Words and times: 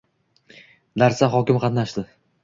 Darsda 1.03 1.29
hokim 1.35 1.59
qatnashdi 1.65 2.05